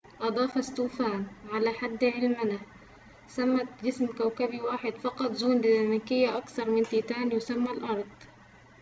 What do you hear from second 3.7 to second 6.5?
جسم كوكبي واحد فقط ذو ديناميكية